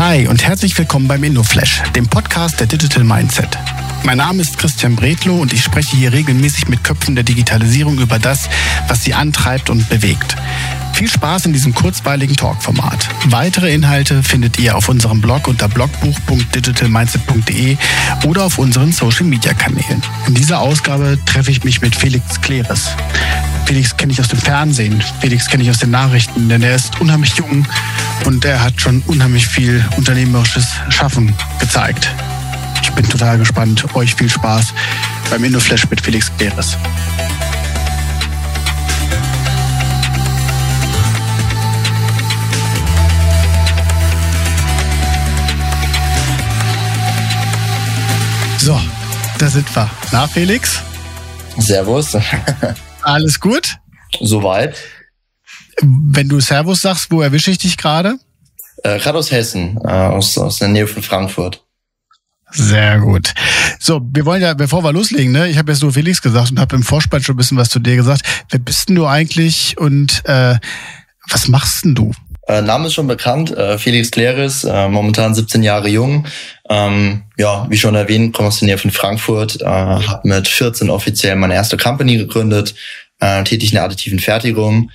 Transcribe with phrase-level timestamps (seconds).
[0.00, 3.58] Hi und herzlich willkommen beim InnoFlash, dem Podcast der Digital Mindset.
[4.02, 8.18] Mein Name ist Christian Bredlow und ich spreche hier regelmäßig mit Köpfen der Digitalisierung über
[8.18, 8.48] das,
[8.88, 10.36] was sie antreibt und bewegt.
[10.94, 13.10] Viel Spaß in diesem kurzweiligen Talkformat.
[13.26, 17.76] Weitere Inhalte findet ihr auf unserem Blog unter blogbuch.digitalmindset.de
[18.24, 20.02] oder auf unseren Social Media Kanälen.
[20.26, 22.88] In dieser Ausgabe treffe ich mich mit Felix Kleres.
[23.70, 27.00] Felix kenne ich aus dem Fernsehen, Felix kenne ich aus den Nachrichten, denn er ist
[27.00, 27.64] unheimlich jung
[28.24, 32.10] und er hat schon unheimlich viel unternehmerisches Schaffen gezeigt.
[32.82, 33.86] Ich bin total gespannt.
[33.94, 34.74] Euch viel Spaß
[35.30, 36.76] beim InnoFlash mit Felix Kleres.
[48.58, 48.80] So,
[49.38, 49.88] da sind wir.
[50.10, 50.82] Na, Felix?
[51.56, 52.16] Servus.
[53.10, 53.78] Alles gut?
[54.20, 54.76] Soweit.
[55.82, 58.18] Wenn du Servus sagst, wo erwische ich dich gerade?
[58.84, 61.64] Äh, gerade aus Hessen, äh, aus, aus der Nähe von Frankfurt.
[62.52, 63.32] Sehr gut.
[63.78, 66.60] So, wir wollen ja, bevor wir loslegen, ne, ich habe jetzt nur Felix gesagt und
[66.60, 68.22] habe im Vorspann schon ein bisschen was zu dir gesagt.
[68.48, 70.58] Wer bist denn du eigentlich und äh,
[71.28, 72.12] was machst denn du?
[72.50, 76.26] Äh, Name ist schon bekannt, äh, Felix Kleres, äh, momentan 17 Jahre jung.
[76.68, 81.36] Ähm, ja, wie schon erwähnt, komme aus der von Frankfurt, äh, habe mit 14 offiziell
[81.36, 82.74] meine erste Company gegründet,
[83.20, 84.90] äh, tätig in der additiven Fertigung.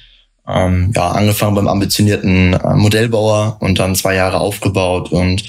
[0.46, 5.46] Ähm, ja, angefangen beim ambitionierten äh, Modellbauer und dann zwei Jahre aufgebaut und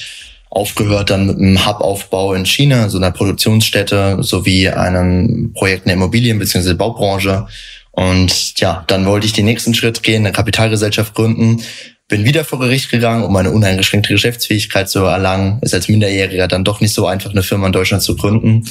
[0.49, 5.97] aufgehört dann mit einem Hubaufbau in China, so einer Produktionsstätte sowie einem Projekt in der
[5.97, 6.75] Immobilien- bzw.
[6.75, 7.49] Baubranche.
[7.91, 11.63] Und ja, dann wollte ich den nächsten Schritt gehen, eine Kapitalgesellschaft gründen.
[12.09, 15.59] Bin wieder vor Gericht gegangen, um eine uneingeschränkte Geschäftsfähigkeit zu erlangen.
[15.63, 18.65] Ist als Minderjähriger dann doch nicht so einfach, eine Firma in Deutschland zu gründen.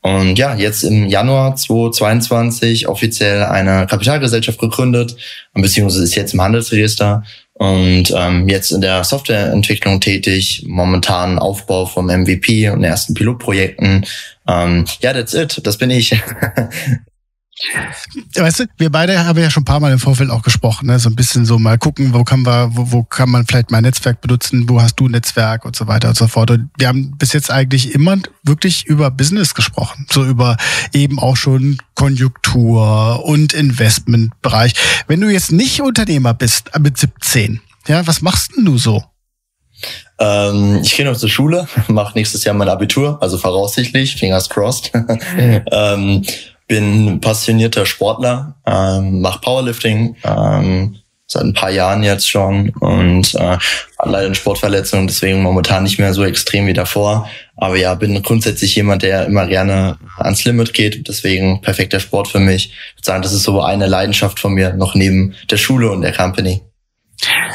[0.00, 5.16] Und ja, jetzt im Januar 2022 offiziell eine Kapitalgesellschaft gegründet,
[5.54, 12.06] beziehungsweise ist jetzt im Handelsregister und ähm, jetzt in der Softwareentwicklung tätig, momentan Aufbau vom
[12.06, 14.06] MVP und ersten Pilotprojekten.
[14.46, 16.12] Ähm, ja, that's it, das bin ich.
[18.36, 20.98] Weißt du, wir beide haben ja schon ein paar Mal im Vorfeld auch gesprochen, ne?
[20.98, 23.82] so ein bisschen so mal gucken, wo kann wir, wo, wo kann man vielleicht mein
[23.82, 26.50] Netzwerk benutzen, wo hast du ein Netzwerk und so weiter und so fort.
[26.50, 30.56] Und wir haben bis jetzt eigentlich immer wirklich über Business gesprochen, so über
[30.92, 34.74] eben auch schon Konjunktur und Investmentbereich.
[35.08, 39.02] Wenn du jetzt nicht Unternehmer bist äh, mit 17, ja, was machst denn du so?
[40.20, 44.92] Ähm, ich gehe noch zur Schule, mache nächstes Jahr mein Abitur, also voraussichtlich, fingers crossed.
[45.70, 46.24] ähm,
[46.68, 50.96] bin passionierter Sportler, ähm, mache Powerlifting ähm,
[51.26, 53.58] seit ein paar Jahren jetzt schon und äh,
[54.02, 57.28] leider eine Sportverletzung, deswegen momentan nicht mehr so extrem wie davor.
[57.56, 61.08] Aber ja, bin grundsätzlich jemand, der immer gerne ans Limit geht.
[61.08, 62.66] Deswegen perfekter Sport für mich.
[62.66, 66.00] Ich würde sagen, das ist so eine Leidenschaft von mir, noch neben der Schule und
[66.02, 66.62] der Company.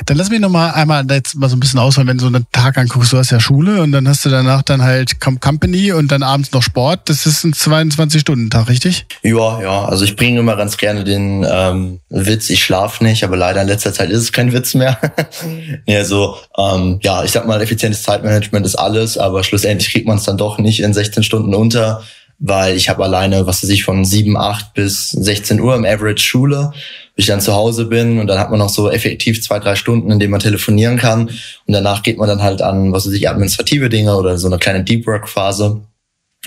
[0.06, 2.28] Dann lass mich noch mal einmal jetzt mal so ein bisschen ausholen, wenn du so
[2.28, 5.92] einen Tag anguckst, du hast ja Schule und dann hast du danach dann halt Company
[5.92, 7.10] und dann abends noch Sport.
[7.10, 9.06] Das ist ein 22-Stunden-Tag, richtig?
[9.22, 9.86] Ja, ja.
[9.86, 13.68] Also ich bringe immer ganz gerne den ähm, Witz, ich schlafe nicht, aber leider in
[13.68, 14.98] letzter Zeit ist es kein Witz mehr.
[15.86, 20.18] ja, so, ähm, ja, ich sag mal, effizientes Zeitmanagement ist alles, aber schlussendlich kriegt man
[20.18, 22.04] es dann doch nicht in 16 Stunden unter
[22.40, 26.24] weil ich habe alleine, was weiß ich, von 7, 8 bis 16 Uhr im Average
[26.24, 26.74] Schule,
[27.16, 29.76] bis ich dann zu Hause bin und dann hat man noch so effektiv zwei, drei
[29.76, 33.14] Stunden, in denen man telefonieren kann und danach geht man dann halt an, was weiß
[33.14, 35.82] ich, administrative Dinge oder so eine kleine Deep Work Phase.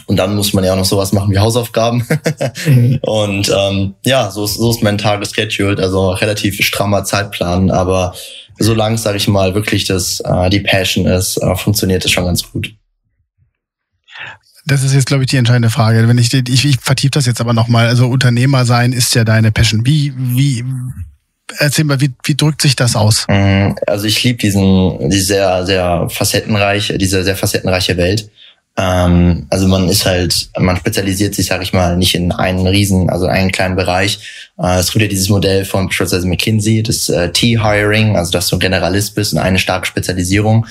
[0.05, 2.07] Und dann muss man ja auch noch sowas machen wie Hausaufgaben.
[2.67, 2.99] Mhm.
[3.03, 8.15] und ähm, ja, so ist, so ist mein Tagesschedule, also relativ strammer Zeitplan, aber
[8.59, 12.51] solange, sage ich mal, wirklich das äh, die Passion ist, äh, funktioniert das schon ganz
[12.51, 12.73] gut.
[14.67, 16.09] Das ist jetzt, glaube ich, die entscheidende Frage.
[16.09, 17.87] Wenn ich, ich, ich vertiefe das jetzt aber nochmal.
[17.87, 19.87] Also Unternehmer sein ist ja deine Passion.
[19.87, 20.65] Wie, wie,
[21.59, 23.27] erzähl mal, wie, wie drückt sich das aus?
[23.29, 28.29] Mm, also ich liebe diesen, die sehr, sehr facettenreiche, diese sehr facettenreiche Welt.
[28.79, 33.09] Ähm, also man ist halt, man spezialisiert sich, sage ich mal, nicht in einen riesen,
[33.09, 34.51] also einen kleinen Bereich.
[34.59, 38.57] Äh, es gibt ja dieses Modell von beispielsweise McKinsey, das äh, T-Hiring, also dass du
[38.57, 40.67] ein Generalist bist und eine starke Spezialisierung.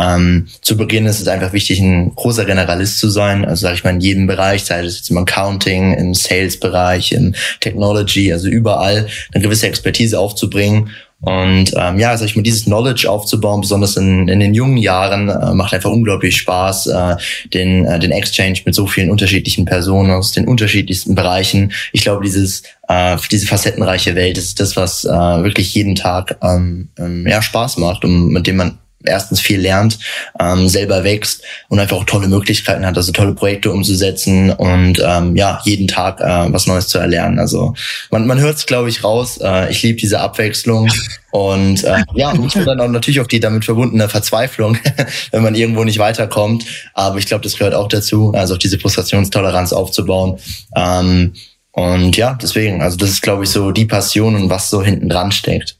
[0.00, 3.44] Ähm, zu Beginn ist es einfach wichtig, ein großer Generalist zu sein.
[3.44, 7.34] Also sage ich mal in jedem Bereich, sei es jetzt im Accounting, im Sales-Bereich, im
[7.60, 10.90] Technology, also überall eine gewisse Expertise aufzubringen.
[11.22, 15.28] Und ähm, ja, sag ich mal, dieses Knowledge aufzubauen, besonders in, in den jungen Jahren,
[15.28, 17.16] äh, macht einfach unglaublich Spaß, äh,
[17.52, 21.72] den, äh, den Exchange mit so vielen unterschiedlichen Personen aus den unterschiedlichsten Bereichen.
[21.92, 26.88] Ich glaube, dieses äh, diese facettenreiche Welt ist das, was äh, wirklich jeden Tag ähm,
[26.98, 29.98] ähm, ja, Spaß macht und mit dem man erstens viel lernt,
[30.38, 35.36] ähm, selber wächst und einfach auch tolle Möglichkeiten hat, also tolle Projekte umzusetzen und ähm,
[35.36, 37.38] ja, jeden Tag äh, was Neues zu erlernen.
[37.38, 37.74] Also
[38.10, 39.38] man, man hört es, glaube ich, raus.
[39.42, 40.90] Äh, ich liebe diese Abwechslung
[41.30, 44.76] und äh, ja, und dann auch natürlich auch die damit verbundene Verzweiflung,
[45.30, 46.64] wenn man irgendwo nicht weiterkommt.
[46.94, 50.38] Aber ich glaube, das gehört auch dazu, also auch diese Frustrationstoleranz aufzubauen.
[50.74, 51.34] Ähm,
[51.72, 55.08] und ja, deswegen, also das ist, glaube ich, so die Passion und was so hinten
[55.08, 55.76] dran steckt.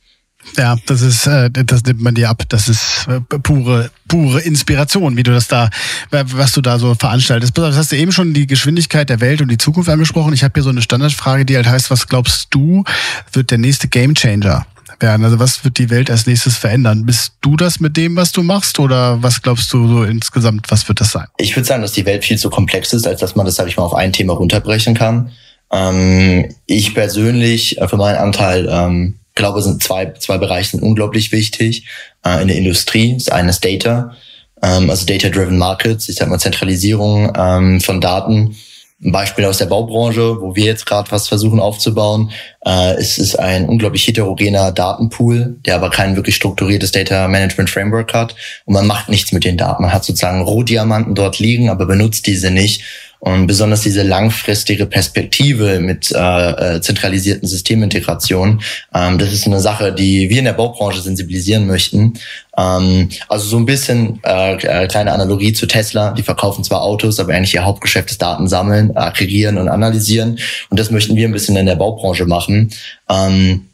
[0.57, 2.43] Ja, das ist, äh, das nimmt man dir ab.
[2.49, 5.71] Das ist äh, pure, pure Inspiration, wie du das da,
[6.11, 7.57] was du da so veranstaltest.
[7.57, 10.33] Das hast du eben schon die Geschwindigkeit der Welt und die Zukunft angesprochen.
[10.33, 12.85] Ich habe hier so eine Standardfrage, die halt heißt, was glaubst du,
[13.33, 14.67] wird der nächste Gamechanger
[14.99, 15.25] werden?
[15.25, 17.07] Also was wird die Welt als nächstes verändern?
[17.07, 20.89] Bist du das mit dem, was du machst, oder was glaubst du so insgesamt, was
[20.89, 21.27] wird das sein?
[21.39, 23.69] Ich würde sagen, dass die Welt viel zu komplex ist, als dass man das, sag
[23.69, 25.31] ich mal, auf ein Thema runterbrechen kann.
[25.73, 31.33] Ähm, ich persönlich, äh, für meinen Anteil, ähm, glaube, sind zwei, zwei Bereiche sind unglaublich
[31.33, 31.87] wichtig.
[32.25, 34.15] Äh, in der Industrie ist Data,
[34.63, 38.57] ähm, also Data-Driven Markets, ich sag mal Zentralisierung ähm, von Daten.
[39.03, 42.33] Ein Beispiel aus der Baubranche, wo wir jetzt gerade was versuchen aufzubauen,
[42.67, 48.13] äh, es ist ein unglaublich heterogener Datenpool, der aber kein wirklich strukturiertes Data Management Framework
[48.13, 48.37] hat.
[48.67, 49.83] Und man macht nichts mit den Daten.
[49.83, 52.83] Man hat sozusagen Rohdiamanten dort liegen, aber benutzt diese nicht.
[53.21, 58.63] Und besonders diese langfristige Perspektive mit äh, äh, zentralisierten Systemintegrationen,
[58.95, 62.15] ähm, das ist eine Sache, die wir in der Baubranche sensibilisieren möchten.
[62.57, 66.13] Ähm, also so ein bisschen äh, äh, kleine Analogie zu Tesla.
[66.13, 70.39] Die verkaufen zwar Autos, aber eigentlich ihr Hauptgeschäft ist Daten sammeln, aggregieren und analysieren.
[70.71, 72.71] Und das möchten wir ein bisschen in der Baubranche machen.
[73.11, 73.67] Ähm,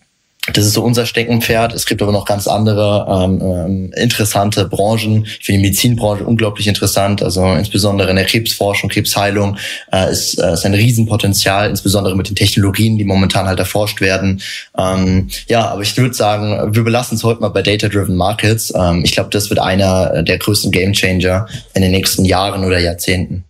[0.53, 1.73] das ist so unser Steckenpferd.
[1.73, 5.25] Es gibt aber noch ganz andere ähm, ähm, interessante Branchen.
[5.25, 7.23] Ich finde die Medizinbranche unglaublich interessant.
[7.23, 9.57] Also insbesondere in der Krebsforschung, Krebsheilung
[9.93, 14.41] äh, ist, äh, ist ein Riesenpotenzial, insbesondere mit den Technologien, die momentan halt erforscht werden.
[14.79, 18.73] Ähm, ja, aber ich würde sagen, wir belassen es heute mal bei Data-Driven Markets.
[18.77, 23.46] Ähm, ich glaube, das wird einer der größten Gamechanger in den nächsten Jahren oder Jahrzehnten.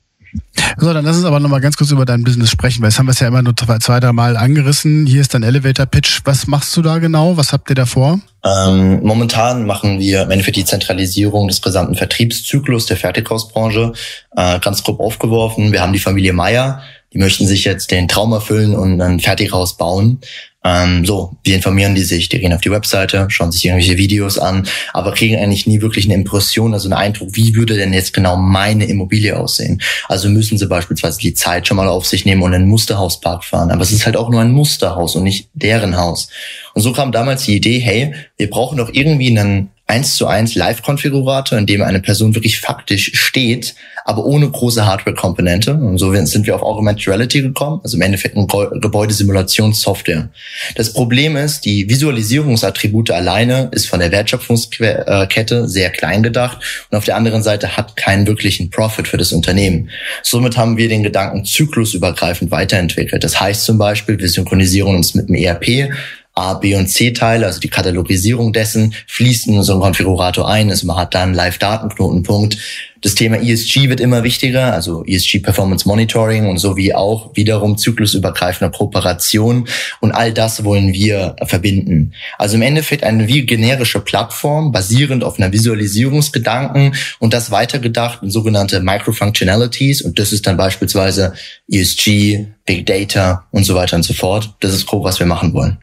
[0.78, 3.06] So, dann lass uns aber nochmal ganz kurz über dein Business sprechen, weil jetzt haben
[3.06, 5.06] wir es ja immer nur zwei, zwei drei Mal angerissen.
[5.06, 6.20] Hier ist dein Elevator-Pitch.
[6.24, 7.36] Was machst du da genau?
[7.36, 8.20] Was habt ihr da vor?
[8.44, 13.92] Ähm, momentan machen wir im Endeffekt die Zentralisierung des gesamten Vertriebszyklus der Fertighausbranche
[14.36, 15.72] äh, ganz grob aufgeworfen.
[15.72, 16.82] Wir haben die Familie Meier,
[17.12, 20.20] die möchten sich jetzt den Traum erfüllen und ein Fertighaus bauen.
[20.66, 22.28] Ähm, so, wie informieren die sich?
[22.28, 26.06] Die gehen auf die Webseite, schauen sich irgendwelche Videos an, aber kriegen eigentlich nie wirklich
[26.06, 29.80] eine Impression, also einen Eindruck, wie würde denn jetzt genau meine Immobilie aussehen?
[30.08, 33.44] Also müssen sie beispielsweise die Zeit schon mal auf sich nehmen und in einen Musterhauspark
[33.44, 33.70] fahren.
[33.70, 36.28] Aber es ist halt auch nur ein Musterhaus und nicht deren Haus.
[36.74, 40.55] Und so kam damals die Idee, hey, wir brauchen doch irgendwie einen eins zu eins
[40.55, 43.75] Live-Konfigurator, in dem eine Person wirklich faktisch steht,
[44.05, 45.75] aber ohne große Hardware-Komponente.
[45.75, 48.47] Und so sind wir auf Augmented Reality gekommen, also im Endeffekt eine
[48.81, 50.29] Gebäudesimulationssoftware.
[50.75, 56.59] Das Problem ist, die Visualisierungsattribute alleine ist von der Wertschöpfungskette sehr klein gedacht
[56.91, 59.91] und auf der anderen Seite hat keinen wirklichen Profit für das Unternehmen.
[60.23, 63.23] Somit haben wir den Gedanken zyklusübergreifend weiterentwickelt.
[63.25, 65.91] Das heißt zum Beispiel, wir synchronisieren uns mit dem ERP,
[66.38, 70.69] A, B und C-Teile, also die Katalogisierung dessen, fließt in einen Konfigurator ein.
[70.69, 72.59] Also man hat dann Live-Datenknotenpunkt.
[73.00, 78.71] Das Thema ESG wird immer wichtiger, also ESG Performance Monitoring und sowie auch wiederum zyklusübergreifende
[78.71, 79.67] Kooperation.
[80.00, 82.12] Und all das wollen wir verbinden.
[82.37, 88.31] Also im Endeffekt eine wie generische Plattform, basierend auf einer Visualisierungsgedanken und das weitergedacht in
[88.31, 90.03] sogenannte Microfunctionalities.
[90.03, 91.33] Und das ist dann beispielsweise
[91.71, 94.55] ESG, Big Data und so weiter und so fort.
[94.61, 95.79] Das ist grob, was wir machen wollen.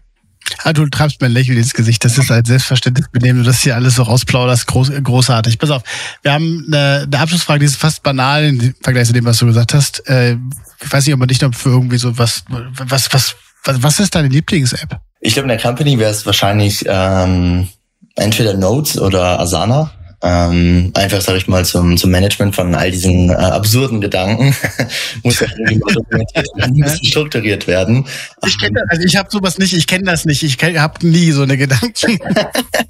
[0.63, 2.03] Ah, du treibst mir ein Lächeln ins Gesicht.
[2.05, 4.67] Das ist ein selbstverständlich benehmen, du das hier alles so rausplauderst.
[4.67, 5.59] Groß, großartig.
[5.59, 5.83] Pass auf,
[6.21, 9.45] wir haben eine, eine Abschlussfrage, die ist fast banal im Vergleich zu dem, was du
[9.45, 10.07] gesagt hast.
[10.07, 10.37] Äh,
[10.83, 13.99] ich weiß nicht, ob man dich noch für irgendwie so was, was, was, was, was
[13.99, 14.99] ist deine Lieblings-App?
[15.21, 17.69] Ich glaube, in der Company wäre es wahrscheinlich ähm,
[18.15, 19.91] entweder Notes oder Asana.
[20.25, 24.55] Ähm, einfach, sage ich mal, zum, zum Management von all diesen äh, absurden Gedanken.
[25.23, 28.05] Muss ja werden, müssen strukturiert werden.
[28.45, 31.31] Ich kenne das, also ich habe sowas nicht, ich kenne das nicht, ich habe nie
[31.31, 32.19] so eine Gedanken.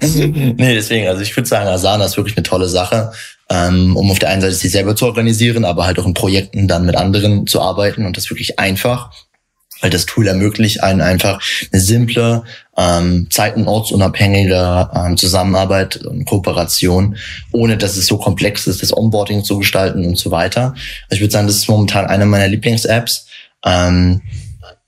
[0.00, 3.10] nee, deswegen, also ich würde sagen, Asana ist wirklich eine tolle Sache,
[3.50, 6.68] ähm, um auf der einen Seite sich selber zu organisieren, aber halt auch in Projekten
[6.68, 9.10] dann mit anderen zu arbeiten und das wirklich einfach
[9.84, 16.24] weil das Tool ermöglicht einen einfach eine simple, ähm, zeit- und ortsunabhängige ähm, Zusammenarbeit und
[16.24, 17.16] Kooperation,
[17.52, 20.74] ohne dass es so komplex ist, das Onboarding zu gestalten und so weiter.
[21.10, 23.26] Also ich würde sagen, das ist momentan eine meiner Lieblings-Apps.
[23.62, 24.22] Ähm,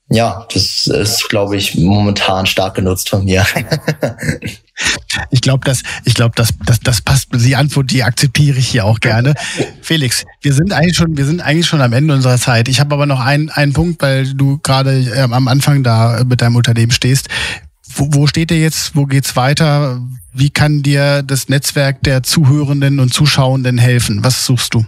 [0.09, 3.45] ja, das ist, glaube ich, momentan stark genutzt von mir.
[5.31, 7.27] ich glaube, das, ich glaube, das, das, das passt.
[7.33, 9.33] Die Antwort, die akzeptiere ich hier auch gerne.
[9.81, 12.69] Felix, wir sind eigentlich schon, wir sind eigentlich schon am Ende unserer Zeit.
[12.69, 16.41] Ich habe aber noch einen, einen Punkt, weil du gerade ähm, am Anfang da mit
[16.41, 17.27] deinem Unternehmen stehst.
[17.95, 18.95] wo, wo steht ihr jetzt?
[18.95, 20.01] Wo geht's weiter?
[20.31, 24.23] Wie kann dir das Netzwerk der Zuhörenden und Zuschauenden helfen?
[24.23, 24.85] Was suchst du?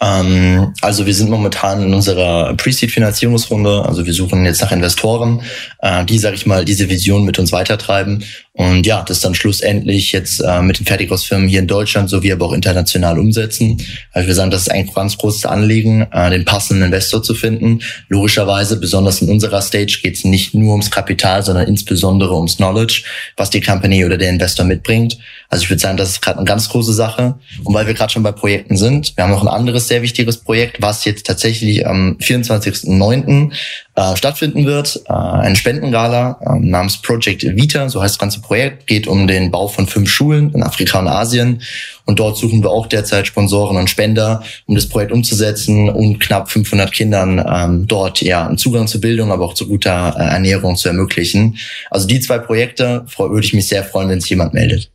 [0.00, 3.84] Ähm, also wir sind momentan in unserer Pre-Seed-Finanzierungsrunde.
[3.84, 5.42] Also wir suchen jetzt nach Investoren,
[5.80, 8.24] äh, die, sag ich mal, diese Vision mit uns weitertreiben.
[8.52, 12.46] Und ja, das dann schlussendlich jetzt äh, mit den Fertighausfirmen hier in Deutschland sowie aber
[12.46, 13.80] auch international umsetzen.
[14.10, 17.80] Also wir sagen, das ist ein ganz großes Anliegen, äh, den passenden Investor zu finden.
[18.08, 23.04] Logischerweise, besonders in unserer Stage, geht es nicht nur ums Kapital, sondern insbesondere ums Knowledge,
[23.36, 25.16] was die Company oder der Investor mitbringt.
[25.48, 27.36] Also ich würde sagen, das ist gerade eine ganz große Sache.
[27.62, 30.38] Und weil wir gerade schon bei Projekten sind, wir haben noch ein anderes sehr wichtiges
[30.38, 33.52] Projekt, was jetzt tatsächlich am 24.09.
[34.00, 35.02] Äh, stattfinden wird.
[35.08, 39.50] Äh, ein Spendengala äh, namens Project Vita, so heißt das ganze Projekt, geht um den
[39.50, 41.62] Bau von fünf Schulen in Afrika und Asien.
[42.06, 46.50] Und dort suchen wir auch derzeit Sponsoren und Spender, um das Projekt umzusetzen und knapp
[46.50, 50.76] 500 Kindern ähm, dort ja einen Zugang zur Bildung, aber auch zu guter äh, Ernährung
[50.76, 51.56] zu ermöglichen.
[51.90, 54.90] Also die zwei Projekte würde ich mich sehr freuen, wenn sich jemand meldet.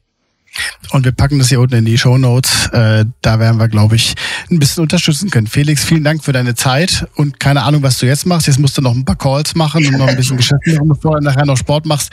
[0.91, 2.67] Und wir packen das hier unten in die Show Notes.
[2.71, 4.15] Äh, da werden wir, glaube ich,
[4.49, 5.47] ein bisschen unterstützen können.
[5.47, 8.47] Felix, vielen Dank für deine Zeit und keine Ahnung, was du jetzt machst.
[8.47, 11.19] Jetzt musst du noch ein paar Calls machen und noch ein bisschen Geschäft machen, bevor
[11.19, 12.11] du nachher noch Sport machst.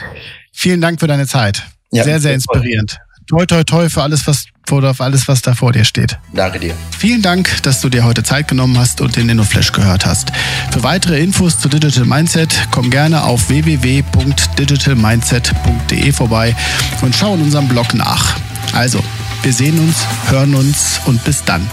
[0.53, 1.63] Vielen Dank für deine Zeit.
[1.93, 2.99] Ja, sehr, sehr inspirierend.
[3.29, 6.19] Toi, toi, toi für alles, was auf alles, was da vor dir steht.
[6.33, 6.75] Danke dir.
[6.97, 10.33] Vielen Dank, dass du dir heute Zeit genommen hast und den InnoFlash gehört hast.
[10.71, 16.57] Für weitere Infos zu Digital Mindset komm gerne auf www.digitalmindset.de vorbei
[17.03, 18.39] und schau in unserem Blog nach.
[18.73, 19.05] Also,
[19.43, 21.69] wir sehen uns, hören uns und bis dann.